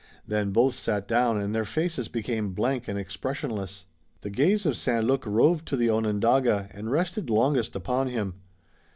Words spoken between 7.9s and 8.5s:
him.